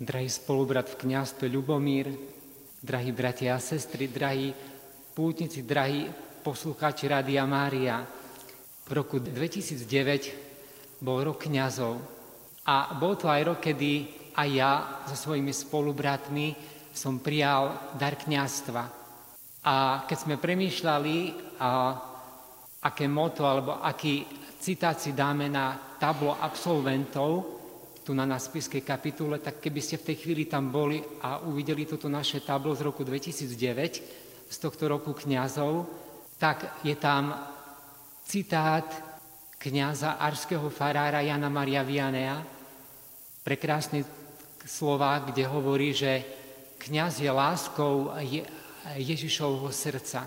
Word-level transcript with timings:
drahý 0.00 0.32
spolubrat 0.32 0.88
v 0.88 0.96
kniazstve 1.04 1.52
Ľubomír, 1.52 2.08
drahí 2.80 3.12
bratia 3.12 3.52
a 3.52 3.60
sestry, 3.60 4.08
drahí 4.08 4.48
pútnici, 5.12 5.60
drahí 5.60 6.08
poslucháči 6.40 7.04
Rádia 7.04 7.44
Mária. 7.44 8.08
V 8.88 8.90
roku 8.96 9.20
2009 9.20 11.04
bol 11.04 11.20
rok 11.20 11.44
kňazov 11.44 12.00
a 12.64 12.96
bol 12.96 13.12
to 13.20 13.28
aj 13.28 13.44
rok, 13.44 13.60
kedy 13.60 14.08
aj 14.40 14.48
ja 14.48 14.72
so 15.04 15.28
svojimi 15.28 15.52
spolubratmi 15.52 16.56
som 16.96 17.20
prijal 17.20 17.92
dar 18.00 18.16
kňazstva. 18.16 18.82
A 19.68 20.08
keď 20.08 20.16
sme 20.16 20.40
premýšľali, 20.40 21.16
a, 21.60 21.92
aké 22.88 23.04
moto 23.04 23.44
alebo 23.44 23.76
aký 23.84 24.24
citát 24.56 24.96
si 24.96 25.12
dáme 25.12 25.52
na 25.52 25.76
tablo 26.00 26.40
absolventov, 26.40 27.59
tu 28.10 28.18
na 28.18 28.26
nás 28.26 28.50
spiskej 28.50 28.82
kapitule, 28.82 29.38
tak 29.38 29.62
keby 29.62 29.78
ste 29.78 29.94
v 30.02 30.10
tej 30.10 30.16
chvíli 30.26 30.50
tam 30.50 30.74
boli 30.74 30.98
a 31.22 31.46
uvideli 31.46 31.86
toto 31.86 32.10
naše 32.10 32.42
tablo 32.42 32.74
z 32.74 32.82
roku 32.82 33.06
2009, 33.06 34.50
z 34.50 34.56
tohto 34.58 34.90
roku 34.90 35.14
kňazov, 35.14 35.86
tak 36.34 36.82
je 36.82 36.98
tam 36.98 37.30
citát 38.26 38.90
kňaza 39.62 40.18
arského 40.18 40.66
farára 40.74 41.22
Jana 41.22 41.46
Maria 41.46 41.86
Vianea, 41.86 42.42
prekrásny 43.46 44.02
slova, 44.66 45.22
kde 45.30 45.46
hovorí, 45.46 45.94
že 45.94 46.26
kňaz 46.82 47.22
je 47.22 47.30
láskou 47.30 48.10
Je- 48.26 48.42
Ježišovho 48.98 49.70
srdca. 49.70 50.26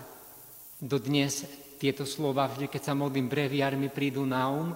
Dodnes 0.80 1.44
tieto 1.76 2.08
slova, 2.08 2.48
vždy 2.48 2.64
keď 2.64 2.80
sa 2.80 2.94
modlím 2.96 3.28
breviármi, 3.28 3.92
prídu 3.92 4.24
na 4.24 4.48
um, 4.48 4.72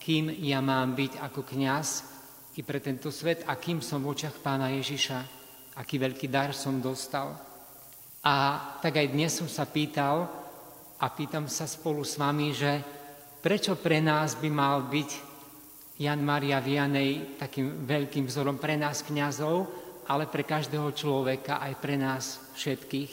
kým 0.00 0.32
ja 0.40 0.64
mám 0.64 0.96
byť 0.96 1.20
ako 1.20 1.44
kňaz, 1.44 2.15
i 2.56 2.64
pre 2.64 2.80
tento 2.80 3.12
svet 3.12 3.44
a 3.44 3.60
kým 3.60 3.84
som 3.84 4.00
v 4.00 4.16
očiach 4.16 4.40
pána 4.40 4.72
Ježiša, 4.72 5.18
aký 5.76 6.00
veľký 6.00 6.32
dar 6.32 6.56
som 6.56 6.80
dostal. 6.80 7.36
A 8.24 8.34
tak 8.80 8.96
aj 8.96 9.12
dnes 9.12 9.28
som 9.36 9.44
sa 9.44 9.68
pýtal 9.68 10.24
a 10.96 11.06
pýtam 11.12 11.52
sa 11.52 11.68
spolu 11.68 12.00
s 12.00 12.16
vami, 12.16 12.56
že 12.56 12.80
prečo 13.44 13.76
pre 13.76 14.00
nás 14.00 14.40
by 14.40 14.48
mal 14.48 14.88
byť 14.88 15.10
Jan 16.00 16.24
Maria 16.24 16.64
Vianej 16.64 17.36
takým 17.36 17.84
veľkým 17.84 18.24
vzorom 18.24 18.56
pre 18.56 18.80
nás 18.80 19.04
kňazov, 19.04 19.68
ale 20.08 20.24
pre 20.24 20.40
každého 20.40 20.96
človeka, 20.96 21.60
aj 21.60 21.72
pre 21.76 22.00
nás 22.00 22.40
všetkých. 22.56 23.12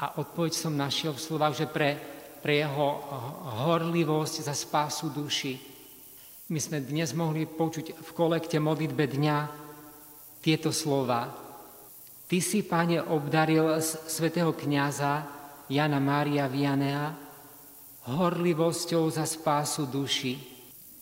A 0.00 0.16
odpoveď 0.24 0.52
som 0.56 0.72
našiel 0.72 1.12
v 1.12 1.24
slovách, 1.24 1.54
že 1.62 1.66
pre, 1.68 2.00
pre 2.40 2.64
jeho 2.64 2.88
horlivosť 3.68 4.48
za 4.48 4.56
spásu 4.56 5.12
duši, 5.12 5.71
my 6.52 6.60
sme 6.60 6.84
dnes 6.84 7.16
mohli 7.16 7.48
počuť 7.48 7.96
v 7.96 8.10
kolekte 8.12 8.60
modlitbe 8.60 9.08
dňa 9.08 9.36
tieto 10.44 10.68
slova. 10.68 11.32
Ty 12.28 12.38
si, 12.44 12.60
Pane, 12.60 13.00
obdaril 13.00 13.80
svetého 13.80 14.52
kniaza 14.52 15.24
Jana 15.72 15.96
Mária 15.96 16.44
Vianea 16.52 17.08
horlivosťou 18.04 19.08
za 19.08 19.24
spásu 19.24 19.88
duši. 19.88 20.36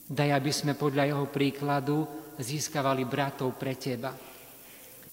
Daj, 0.06 0.30
aby 0.30 0.54
sme 0.54 0.78
podľa 0.78 1.10
jeho 1.10 1.26
príkladu 1.26 2.06
získavali 2.38 3.02
bratov 3.02 3.58
pre 3.58 3.74
teba. 3.74 4.14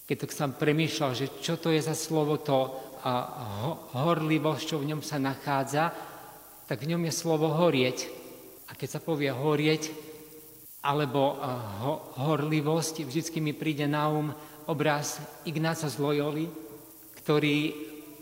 Keď 0.06 0.16
to 0.22 0.26
som 0.30 0.54
premýšľal, 0.54 1.18
že 1.18 1.26
čo 1.42 1.58
to 1.58 1.74
je 1.74 1.82
za 1.82 1.98
slovo 1.98 2.38
to 2.38 2.78
a 3.02 3.12
horlivosť, 4.06 4.62
čo 4.70 4.78
v 4.78 4.94
ňom 4.94 5.02
sa 5.02 5.18
nachádza, 5.18 5.90
tak 6.70 6.86
v 6.86 6.94
ňom 6.94 7.02
je 7.10 7.12
slovo 7.26 7.50
horieť. 7.58 8.06
A 8.70 8.78
keď 8.78 8.88
sa 8.98 9.00
povie 9.02 9.34
horieť, 9.34 10.07
alebo 10.82 11.34
eh, 11.34 11.38
horlivosť, 12.22 13.06
vždycky 13.06 13.38
mi 13.42 13.52
príde 13.52 13.86
na 13.90 14.06
um 14.10 14.30
obraz 14.68 15.18
Ignáca 15.48 15.88
z 15.88 15.96
Loyoli, 15.96 16.44
ktorý 17.24 17.72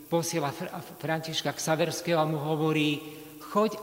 posiela 0.07 0.55
Františka 0.97 1.51
Ksaverského 1.51 2.15
a 2.15 2.23
mu 2.23 2.39
hovorí, 2.39 3.03
choď 3.51 3.75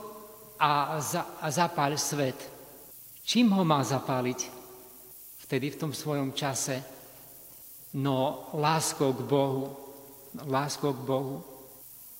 a, 0.57 0.97
za, 0.97 1.37
a 1.45 1.53
zapáľ 1.53 2.01
svet. 2.01 2.41
Čím 3.21 3.53
ho 3.53 3.65
má 3.69 3.85
zapáliť 3.85 4.49
vtedy 5.45 5.77
v 5.77 5.81
tom 5.81 5.93
svojom 5.93 6.33
čase? 6.33 6.81
No 8.01 8.49
láskou 8.57 9.13
k 9.13 9.23
Bohu. 9.29 9.65
Láskou 10.49 10.97
k 10.97 11.05
Bohu. 11.05 11.37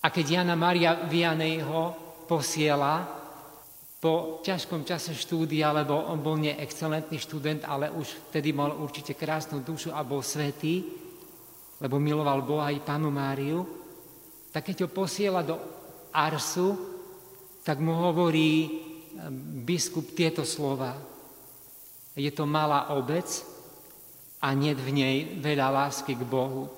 A 0.05 0.13
keď 0.13 0.45
Jana 0.45 0.55
Maria 0.55 1.09
Vianej 1.09 1.65
ho 1.65 1.97
posiela, 2.29 3.24
po 4.05 4.45
ťažkom 4.45 4.85
čase 4.85 5.17
štúdia, 5.17 5.73
lebo 5.73 5.97
on 5.97 6.21
bol 6.21 6.37
nie 6.37 6.53
excelentný 6.53 7.17
študent, 7.17 7.65
ale 7.65 7.89
už 7.89 8.29
vtedy 8.29 8.53
mal 8.53 8.77
určite 8.77 9.17
krásnu 9.17 9.65
dušu 9.65 9.97
a 9.97 10.05
bol 10.05 10.21
svetý, 10.21 10.85
lebo 11.81 11.97
miloval 11.97 12.45
Boha 12.45 12.69
i 12.69 12.85
Panu 12.85 13.09
Máriu, 13.09 13.65
tak 14.53 14.69
keď 14.69 14.85
ho 14.85 14.89
posiela 14.93 15.41
do 15.41 15.57
Arsu, 16.13 16.77
tak 17.65 17.81
mu 17.81 17.97
hovorí 17.97 18.77
biskup 19.65 20.13
tieto 20.13 20.45
slova. 20.45 21.01
Je 22.13 22.29
to 22.29 22.45
malá 22.45 22.93
obec 22.93 23.25
a 24.45 24.53
nie 24.53 24.77
v 24.77 24.93
nej 24.93 25.17
veľa 25.41 25.73
lásky 25.73 26.13
k 26.13 26.29
Bohu, 26.29 26.69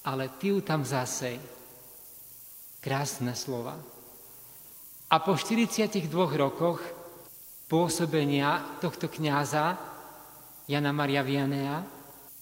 ale 0.00 0.32
ty 0.40 0.48
ju 0.48 0.64
tam 0.64 0.80
zase. 0.80 1.36
Krásne 2.80 3.36
slova. 3.36 3.76
A 5.12 5.20
po 5.20 5.36
42 5.36 6.08
rokoch 6.40 6.80
pôsobenia 7.68 8.80
tohto 8.80 9.12
kniaza 9.12 9.76
Jana 10.64 10.88
Maria 10.88 11.20
Vianea 11.20 11.84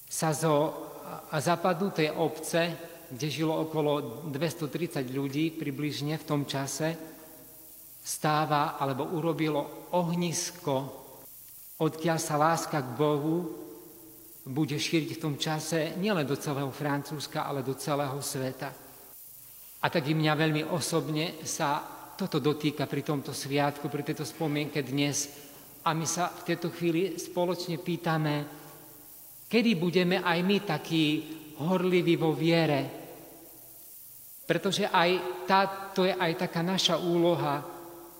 sa 0.06 0.30
zo 0.30 0.86
zapadnutej 1.34 2.14
obce, 2.14 2.78
kde 3.10 3.26
žilo 3.26 3.66
okolo 3.66 4.22
230 4.30 5.02
ľudí 5.10 5.50
približne 5.50 6.14
v 6.14 6.22
tom 6.22 6.46
čase, 6.46 6.94
stáva 8.06 8.78
alebo 8.78 9.18
urobilo 9.18 9.90
ohnisko, 9.98 10.76
odkiaľ 11.82 12.18
sa 12.22 12.38
láska 12.38 12.78
k 12.86 12.90
Bohu 12.94 13.50
bude 14.46 14.78
šíriť 14.78 15.18
v 15.18 15.22
tom 15.26 15.34
čase 15.42 15.98
nielen 15.98 16.22
do 16.22 16.38
celého 16.38 16.70
Francúzska, 16.70 17.50
ale 17.50 17.66
do 17.66 17.74
celého 17.74 18.22
sveta. 18.22 18.70
A 19.82 19.86
tak 19.90 20.06
i 20.06 20.14
mňa 20.14 20.32
veľmi 20.38 20.62
osobne 20.70 21.42
sa 21.42 21.98
toto 22.20 22.36
dotýka 22.36 22.84
pri 22.84 23.00
tomto 23.00 23.32
sviatku, 23.32 23.88
pri 23.88 24.04
tejto 24.04 24.28
spomienke 24.28 24.84
dnes. 24.84 25.32
A 25.88 25.96
my 25.96 26.04
sa 26.04 26.28
v 26.28 26.52
tejto 26.52 26.68
chvíli 26.68 27.16
spoločne 27.16 27.80
pýtame, 27.80 28.44
kedy 29.48 29.80
budeme 29.80 30.20
aj 30.20 30.38
my 30.44 30.56
takí 30.60 31.04
horliví 31.64 32.20
vo 32.20 32.36
viere. 32.36 32.84
Pretože 34.44 34.84
aj 34.92 35.10
tá, 35.48 35.64
to 35.96 36.04
je 36.04 36.12
aj 36.12 36.44
taká 36.44 36.60
naša 36.60 37.00
úloha. 37.00 37.64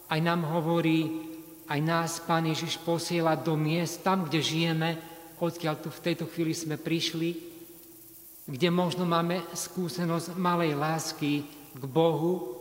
Aj 0.08 0.20
nám 0.24 0.48
hovorí, 0.48 1.28
aj 1.68 1.80
nás 1.84 2.10
Pán 2.24 2.48
Ježiš 2.48 2.80
posiela 2.80 3.36
do 3.36 3.52
miest, 3.52 4.00
tam, 4.00 4.24
kde 4.24 4.40
žijeme, 4.40 4.96
odkiaľ 5.36 5.76
tu 5.76 5.92
v 5.92 6.04
tejto 6.08 6.24
chvíli 6.24 6.56
sme 6.56 6.80
prišli, 6.80 7.36
kde 8.48 8.68
možno 8.72 9.04
máme 9.04 9.44
skúsenosť 9.52 10.40
malej 10.40 10.72
lásky 10.72 11.44
k 11.76 11.82
Bohu, 11.84 12.59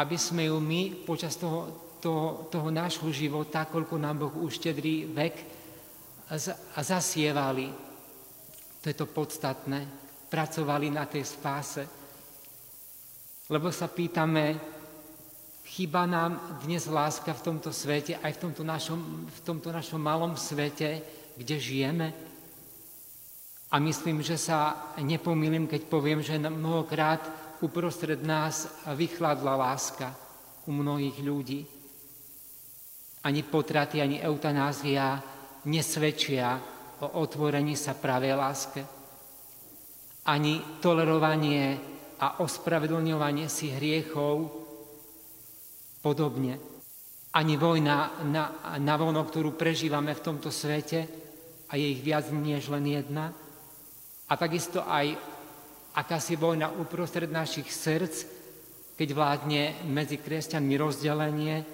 aby 0.00 0.16
sme 0.16 0.48
ju 0.48 0.56
my 0.56 1.04
počas 1.04 1.36
toho, 1.36 1.68
toho, 2.00 2.48
toho 2.48 2.72
nášho 2.72 3.12
života, 3.12 3.68
koľko 3.68 4.00
nám 4.00 4.16
Boh 4.24 4.34
uštedrí 4.40 5.12
vek, 5.12 5.60
a 6.74 6.80
zasievali. 6.80 7.74
To 8.80 8.86
je 8.86 8.96
to 8.96 9.10
podstatné. 9.10 9.82
Pracovali 10.30 10.88
na 10.94 11.04
tej 11.10 11.26
spáse. 11.26 11.82
Lebo 13.50 13.74
sa 13.74 13.90
pýtame, 13.90 14.54
chýba 15.66 16.06
nám 16.06 16.62
dnes 16.62 16.86
láska 16.86 17.34
v 17.34 17.44
tomto 17.50 17.74
svete, 17.74 18.14
aj 18.22 18.38
v 18.38 18.42
tomto 18.46 18.62
našom, 18.62 19.26
v 19.26 19.40
tomto 19.42 19.74
našom 19.74 19.98
malom 19.98 20.38
svete, 20.38 21.02
kde 21.34 21.56
žijeme? 21.58 22.14
A 23.70 23.82
myslím, 23.82 24.22
že 24.22 24.38
sa 24.38 24.94
nepomýlim, 25.02 25.66
keď 25.66 25.90
poviem, 25.90 26.22
že 26.22 26.38
mnohokrát 26.38 27.49
uprostred 27.60 28.24
nás 28.24 28.68
vychladla 28.96 29.56
láska 29.56 30.16
u 30.66 30.72
mnohých 30.72 31.18
ľudí. 31.20 31.60
Ani 33.20 33.44
potraty, 33.44 34.00
ani 34.00 34.20
eutanázia 34.20 35.20
nesvedčia 35.68 36.56
o 37.04 37.20
otvorení 37.20 37.76
sa 37.76 37.92
pravej 37.92 38.32
láske. 38.32 38.82
Ani 40.28 40.80
tolerovanie 40.80 41.76
a 42.20 42.40
ospravedlňovanie 42.40 43.48
si 43.48 43.72
hriechov 43.72 44.48
podobne. 46.00 46.56
Ani 47.36 47.54
vojna 47.56 48.24
na, 48.26 48.44
na 48.80 48.94
vono, 48.96 49.24
ktorú 49.24 49.54
prežívame 49.54 50.16
v 50.16 50.24
tomto 50.24 50.48
svete, 50.48 51.20
a 51.70 51.78
je 51.78 51.86
ich 51.86 52.02
viac 52.02 52.26
než 52.34 52.66
len 52.66 52.82
jedna. 52.82 53.30
A 54.26 54.32
takisto 54.34 54.82
aj 54.82 55.14
akási 55.94 56.38
vojna 56.38 56.70
uprostred 56.70 57.30
našich 57.30 57.70
srdc, 57.70 58.16
keď 58.94 59.08
vládne 59.16 59.62
medzi 59.88 60.20
kresťanmi 60.20 60.74
rozdelenie, 60.76 61.64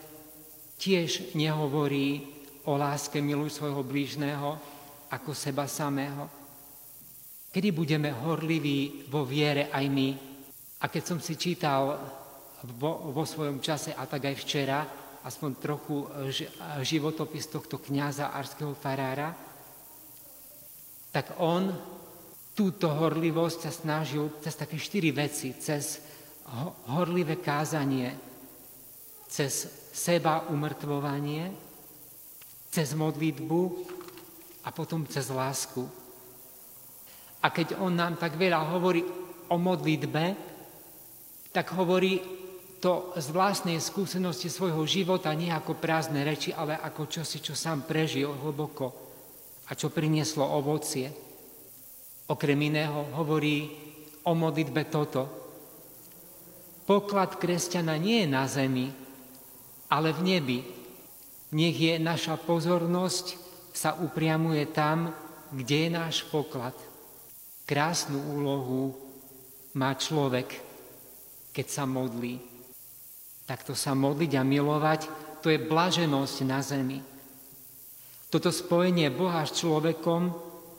tiež 0.79 1.35
nehovorí 1.35 2.23
o 2.69 2.79
láske 2.79 3.19
miluj 3.19 3.57
svojho 3.57 3.83
blížneho, 3.83 4.59
ako 5.11 5.31
seba 5.35 5.71
samého. 5.71 6.27
Kedy 7.51 7.73
budeme 7.73 8.11
horliví 8.13 9.09
vo 9.09 9.23
viere 9.25 9.71
aj 9.73 9.85
my? 9.89 10.09
A 10.83 10.85
keď 10.93 11.03
som 11.03 11.19
si 11.23 11.39
čítal 11.41 11.95
vo, 12.77 13.15
vo 13.15 13.25
svojom 13.25 13.63
čase, 13.63 13.95
a 13.97 14.05
tak 14.05 14.29
aj 14.29 14.37
včera, 14.37 14.79
aspoň 15.27 15.51
trochu 15.59 16.07
životopis 16.87 17.51
tohto 17.51 17.83
kniaza 17.83 18.31
arského 18.31 18.77
farára, 18.77 19.35
tak 21.11 21.41
on 21.41 21.73
túto 22.57 22.89
horlivosť 22.89 23.69
sa 23.69 23.73
snažil 23.73 24.33
cez 24.41 24.57
také 24.57 24.81
štyri 24.81 25.13
veci, 25.13 25.53
cez 25.61 26.01
horlivé 26.89 27.37
kázanie, 27.37 28.17
cez 29.29 29.69
seba 29.93 30.49
umrtvovanie, 30.49 31.53
cez 32.73 32.97
modlitbu 32.97 33.61
a 34.65 34.73
potom 34.73 35.05
cez 35.05 35.29
lásku. 35.29 35.85
A 37.45 37.53
keď 37.53 37.77
on 37.77 37.93
nám 37.93 38.17
tak 38.17 38.41
veľa 38.41 38.73
hovorí 38.73 39.05
o 39.53 39.57
modlitbe, 39.61 40.25
tak 41.53 41.77
hovorí 41.77 42.19
to 42.81 43.13
z 43.17 43.33
vlastnej 43.33 43.81
skúsenosti 43.81 44.49
svojho 44.49 44.85
života 44.89 45.33
nie 45.37 45.53
ako 45.53 45.77
prázdne 45.77 46.25
reči, 46.25 46.57
ale 46.57 46.77
ako 46.77 47.09
čosi, 47.09 47.41
čo 47.45 47.53
sám 47.53 47.85
prežil 47.85 48.33
hlboko 48.33 48.87
a 49.69 49.73
čo 49.77 49.93
prinieslo 49.93 50.45
ovocie. 50.45 51.26
Okrem 52.27 52.59
iného 52.59 53.07
hovorí 53.15 53.71
o 54.27 54.35
modlitbe 54.35 54.83
toto. 54.91 55.31
Poklad 56.83 57.39
kresťana 57.39 57.95
nie 57.99 58.27
je 58.27 58.29
na 58.31 58.45
zemi, 58.51 58.91
ale 59.91 60.11
v 60.11 60.21
nebi. 60.23 60.59
Nech 61.55 61.79
je 61.79 61.95
naša 62.03 62.35
pozornosť 62.43 63.39
sa 63.71 63.95
upriamuje 64.03 64.67
tam, 64.75 65.15
kde 65.55 65.87
je 65.87 65.91
náš 65.95 66.27
poklad. 66.27 66.75
Krásnu 67.67 68.19
úlohu 68.19 68.95
má 69.79 69.95
človek, 69.95 70.59
keď 71.55 71.67
sa 71.71 71.85
modlí. 71.87 72.43
Takto 73.47 73.79
sa 73.79 73.95
modliť 73.95 74.33
a 74.35 74.43
milovať, 74.43 75.01
to 75.39 75.55
je 75.55 75.63
blaženosť 75.63 76.37
na 76.43 76.59
zemi. 76.59 76.99
Toto 78.27 78.51
spojenie 78.51 79.07
Boha 79.15 79.47
s 79.47 79.55
človekom 79.63 80.35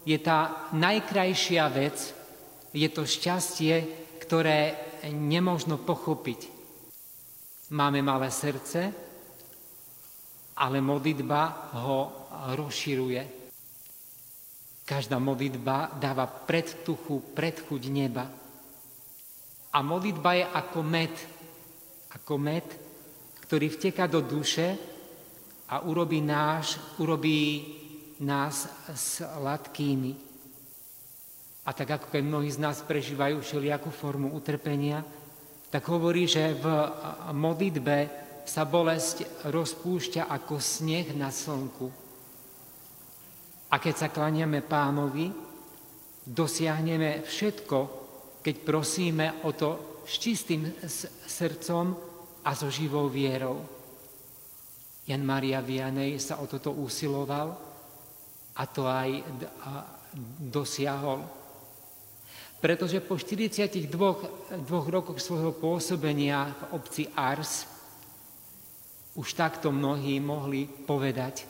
je 0.07 0.15
tá 0.23 0.71
najkrajšia 0.71 1.67
vec, 1.67 2.15
je 2.71 2.87
to 2.87 3.03
šťastie, 3.03 3.75
ktoré 4.23 4.71
nemožno 5.11 5.75
pochopiť. 5.83 6.47
Máme 7.75 7.99
malé 7.99 8.31
srdce, 8.31 8.87
ale 10.55 10.77
modlitba 10.79 11.75
ho 11.83 11.99
rozširuje. 12.55 13.21
Každá 14.87 15.19
modlitba 15.19 15.99
dáva 15.99 16.23
predtuchu, 16.23 17.35
predchuť 17.35 17.81
neba. 17.91 18.23
A 19.75 19.77
modlitba 19.83 20.31
je 20.39 20.45
ako 20.47 20.79
med, 20.87 21.13
ako 22.15 22.33
med, 22.39 22.63
ktorý 23.43 23.67
vteka 23.75 24.07
do 24.07 24.23
duše 24.23 24.79
a 25.67 25.83
urobí, 25.83 26.23
náš, 26.23 26.79
urobí 27.03 27.75
nás 28.23 28.69
sladkými. 28.93 30.13
A 31.67 31.75
tak 31.75 31.99
ako 31.99 32.07
keď 32.07 32.21
mnohí 32.23 32.47
z 32.47 32.63
nás 32.63 32.79
prežívajú 32.79 33.43
všelijakú 33.43 33.91
formu 33.91 34.31
utrpenia, 34.31 35.03
tak 35.67 35.83
hovorí, 35.91 36.23
že 36.23 36.55
v 36.55 36.65
modlitbe 37.35 37.97
sa 38.47 38.63
bolesť 38.63 39.45
rozpúšťa 39.51 40.31
ako 40.31 40.55
sneh 40.63 41.11
na 41.11 41.27
slnku. 41.27 41.91
A 43.67 43.75
keď 43.83 43.95
sa 43.99 44.07
klaniame 44.07 44.63
pánovi, 44.63 45.27
dosiahneme 46.23 47.27
všetko, 47.27 47.77
keď 48.39 48.55
prosíme 48.63 49.43
o 49.43 49.51
to 49.51 49.99
s 50.07 50.23
čistým 50.23 50.71
srdcom 51.27 51.91
a 52.47 52.55
so 52.55 52.71
živou 52.71 53.11
vierou. 53.11 53.59
Jan 55.03 55.23
Maria 55.27 55.59
Vianej 55.59 56.15
sa 56.23 56.39
o 56.39 56.47
toto 56.47 56.71
usiloval 56.71 57.51
a 58.57 58.63
to 58.65 58.89
aj 58.89 59.21
dosiahol. 60.41 61.21
Pretože 62.57 62.97
po 63.05 63.21
42 63.21 63.85
dvoch 64.65 64.87
rokoch 64.89 65.21
svojho 65.21 65.53
pôsobenia 65.53 66.49
v 66.49 66.61
obci 66.81 67.05
Ars 67.13 67.69
už 69.13 69.37
takto 69.37 69.69
mnohí 69.69 70.17
mohli 70.17 70.65
povedať. 70.65 71.45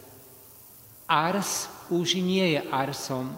Ars 1.08 1.72
už 1.88 2.20
nie 2.20 2.60
je 2.60 2.62
Arsom, 2.68 3.32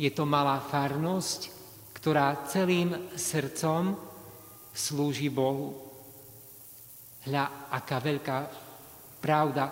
je 0.00 0.08
to 0.08 0.24
malá 0.24 0.56
farnosť, 0.64 1.52
ktorá 1.92 2.48
celým 2.48 3.12
srdcom 3.12 3.92
slúži 4.72 5.28
Bohu. 5.28 5.76
Hľa, 7.28 7.68
aká 7.70 8.00
veľká 8.00 8.38
pravda, 9.20 9.68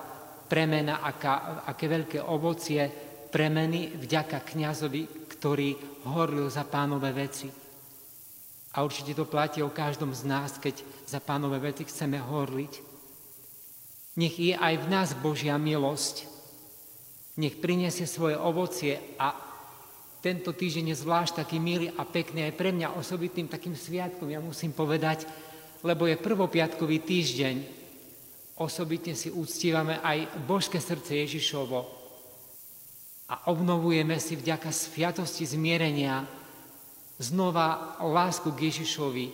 premena, 0.50 0.98
aká, 1.06 1.62
aké 1.62 1.86
veľké 1.86 2.18
ovocie 2.18 2.90
premeny 3.30 3.94
vďaka 3.94 4.42
kňazovi, 4.42 5.30
ktorý 5.38 5.78
horlil 6.10 6.50
za 6.50 6.66
pánové 6.66 7.14
veci. 7.14 7.46
A 8.74 8.82
určite 8.82 9.14
to 9.14 9.30
platí 9.30 9.62
o 9.62 9.70
každom 9.70 10.10
z 10.10 10.26
nás, 10.26 10.58
keď 10.58 10.82
za 11.06 11.22
pánové 11.22 11.62
veci 11.62 11.86
chceme 11.86 12.18
horliť. 12.18 12.90
Nech 14.18 14.34
je 14.34 14.58
aj 14.58 14.74
v 14.82 14.86
nás 14.90 15.08
Božia 15.14 15.54
milosť. 15.54 16.26
Nech 17.38 17.62
priniesie 17.62 18.10
svoje 18.10 18.34
ovocie 18.34 18.98
a 19.16 19.32
tento 20.20 20.52
týždeň 20.52 20.92
je 20.92 21.00
zvlášť 21.00 21.40
taký 21.40 21.56
milý 21.56 21.88
a 21.96 22.04
pekný 22.04 22.44
aj 22.44 22.54
pre 22.58 22.76
mňa 22.76 22.92
osobitným 23.00 23.48
takým 23.48 23.72
sviatkom. 23.72 24.28
Ja 24.28 24.44
musím 24.44 24.76
povedať, 24.76 25.24
lebo 25.80 26.04
je 26.04 26.20
prvopiatkový 26.20 27.00
týždeň. 27.00 27.79
Osobitne 28.60 29.16
si 29.16 29.32
uctívame 29.32 30.04
aj 30.04 30.44
Božské 30.44 30.76
srdce 30.76 31.16
Ježišovo 31.16 31.80
a 33.32 33.48
obnovujeme 33.48 34.20
si 34.20 34.36
vďaka 34.36 34.68
sviatosti 34.68 35.48
zmierenia 35.48 36.28
znova 37.16 37.96
lásku 38.04 38.52
k 38.52 38.68
Ježišovi. 38.68 39.26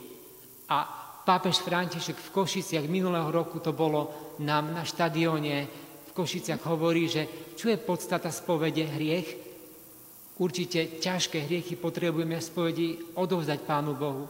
A 0.70 0.86
pápež 1.26 1.58
František 1.58 2.14
v 2.14 2.32
Košiciach 2.38 2.86
minulého 2.86 3.26
roku 3.26 3.58
to 3.58 3.74
bolo 3.74 4.14
nám 4.38 4.70
na 4.70 4.86
štadióne 4.86 5.66
v 6.06 6.10
Košiciach 6.14 6.62
hovorí, 6.62 7.10
že 7.10 7.26
čo 7.58 7.66
je 7.66 7.82
podstata 7.82 8.30
spovede 8.30 8.86
hriech? 8.86 9.28
Určite 10.38 11.02
ťažké 11.02 11.48
hriechy 11.48 11.74
potrebujeme 11.74 12.38
v 12.38 12.46
spovedi 12.46 12.88
odovzdať 13.16 13.58
Pánu 13.64 13.96
Bohu. 13.96 14.28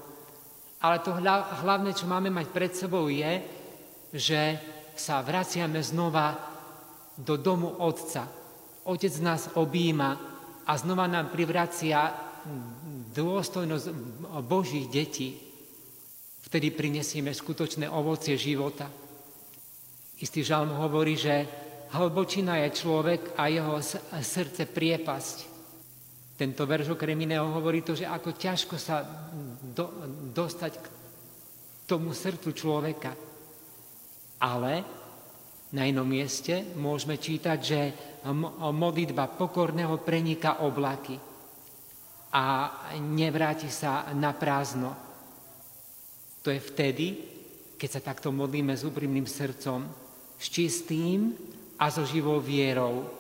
Ale 0.81 1.03
to 1.03 1.11
hlavné, 1.13 1.93
čo 1.93 2.07
máme 2.07 2.31
mať 2.31 2.47
pred 2.49 2.73
sebou, 2.73 3.11
je, 3.11 3.43
že 4.15 4.41
sa 4.97 5.23
vraciame 5.23 5.81
znova 5.85 6.35
do 7.17 7.37
domu 7.37 7.81
Otca. 7.81 8.29
Otec 8.85 9.15
nás 9.21 9.53
objíma 9.55 10.11
a 10.67 10.73
znova 10.77 11.07
nám 11.07 11.31
privracia 11.31 12.13
dôstojnosť 13.17 13.87
Božích 14.45 14.87
detí. 14.91 15.37
Vtedy 16.47 16.71
prinesieme 16.71 17.35
skutočné 17.35 17.91
ovocie 17.91 18.39
života. 18.39 18.87
Istý 20.17 20.41
žalm 20.47 20.71
hovorí, 20.79 21.19
že 21.19 21.45
hlbočina 21.93 22.63
je 22.65 22.69
človek 22.73 23.35
a 23.37 23.51
jeho 23.51 23.83
srdce 24.23 24.65
priepasť. 24.71 25.37
Tento 26.37 26.63
verš 26.69 26.93
okrem 26.95 27.17
iného 27.17 27.49
hovorí 27.49 27.81
to, 27.81 27.97
že 27.97 28.05
ako 28.05 28.37
ťažko 28.37 28.77
sa 28.77 29.03
do, 29.73 29.89
dostať 30.37 30.73
k 30.77 30.87
tomu 31.89 32.13
srdcu 32.13 32.53
človeka. 32.53 33.17
Ale 34.43 34.85
na 35.73 35.83
inom 35.89 36.07
mieste 36.07 36.77
môžeme 36.77 37.17
čítať, 37.17 37.59
že 37.59 37.81
modlitba 38.73 39.33
pokorného 39.35 40.01
prenika 40.03 40.63
oblaky 40.65 41.17
a 42.33 42.45
nevráti 43.01 43.71
sa 43.73 44.13
na 44.13 44.35
prázdno. 44.37 44.93
To 46.45 46.53
je 46.53 46.61
vtedy, 46.61 47.07
keď 47.75 47.89
sa 47.91 48.01
takto 48.03 48.31
modlíme 48.31 48.77
s 48.77 48.87
úprimným 48.87 49.27
srdcom, 49.27 49.85
s 50.37 50.47
čistým 50.53 51.35
a 51.81 51.91
so 51.91 52.05
živou 52.05 52.39
vierou, 52.39 53.17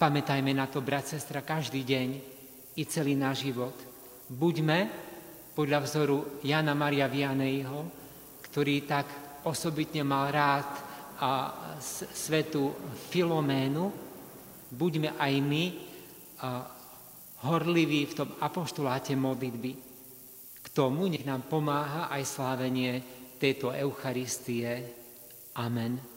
Pamätajme 0.00 0.56
na 0.56 0.64
to, 0.64 0.80
brat, 0.80 1.12
sestra, 1.12 1.44
každý 1.44 1.84
deň 1.84 2.08
i 2.80 2.88
celý 2.88 3.12
náš 3.12 3.44
život. 3.44 3.76
Buďme 4.32 4.88
podľa 5.52 5.84
vzoru 5.84 6.40
Jana 6.40 6.72
Maria 6.72 7.04
Vianejho, 7.04 7.84
ktorý 8.48 8.88
tak 8.88 9.04
osobitne 9.44 10.04
mal 10.04 10.28
rád 10.32 10.68
a 11.20 11.52
svetu 12.12 12.72
Filoménu, 13.12 13.92
buďme 14.72 15.20
aj 15.20 15.32
my 15.44 15.64
horliví 17.44 18.08
v 18.08 18.16
tom 18.16 18.28
apoštoláte 18.40 19.12
modlitby. 19.16 19.72
K 20.60 20.66
tomu 20.72 21.08
nech 21.08 21.24
nám 21.24 21.44
pomáha 21.48 22.12
aj 22.12 22.22
slávenie 22.24 23.04
tejto 23.40 23.72
Eucharistie. 23.72 24.92
Amen. 25.56 26.09